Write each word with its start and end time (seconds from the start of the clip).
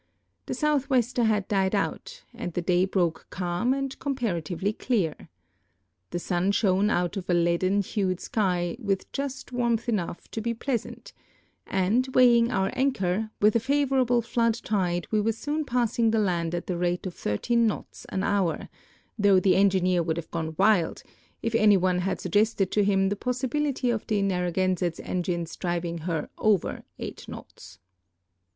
The 0.47 0.55
southwester 0.55 1.25
had 1.25 1.47
died 1.47 1.75
out, 1.75 2.23
and 2.33 2.53
the 2.53 2.61
day 2.63 2.85
broke 2.85 3.27
calm 3.29 3.71
and 3.71 3.99
comparatively^ 3.99 4.75
clear. 4.79 5.29
The 6.09 6.17
sun 6.17 6.53
shone 6.53 6.89
out 6.89 7.17
of 7.17 7.29
a 7.29 7.35
leaden 7.35 7.83
hued 7.83 8.19
sky 8.19 8.77
with 8.79 9.11
just 9.11 9.51
warmth 9.51 9.87
enough 9.87 10.27
to 10.31 10.41
])q 10.41 10.55
pleas 10.55 10.87
ant, 10.87 11.13
and, 11.67 12.07
woigliing 12.13 12.49
our 12.49 12.71
anchor, 12.73 13.29
with 13.39 13.55
a 13.55 13.59
favoral)le 13.59 14.25
flood 14.25 14.55
tide 14.63 15.05
we 15.11 15.21
were 15.21 15.33
soon 15.33 15.63
i)assing 15.65 16.11
the 16.11 16.17
land 16.17 16.55
at 16.55 16.65
the 16.65 16.79
rate 16.79 17.05
of 17.05 17.13
13 17.13 17.67
knots 17.67 18.05
an 18.09 18.21
liour, 18.21 18.69
tliougli 19.21 19.43
the 19.43 19.55
engineer 19.55 20.01
would 20.01 20.17
have 20.17 20.31
gone 20.31 20.55
wild 20.57 21.03
if 21.43 21.53
anyone 21.53 21.99
had 21.99 22.19
sug 22.19 22.31
gested 22.31 22.71
to 22.71 22.83
him 22.83 23.09
the 23.09 23.15
possibility 23.15 23.91
of 23.91 24.07
the 24.07 24.19
Xdrnu/dUftctftt 24.23 24.99
engines 25.03 25.55
driv 25.57 25.85
ing 25.85 25.97
her 25.99 26.27
over 26.39 26.81
8 26.97 27.27
knots. 27.27 27.77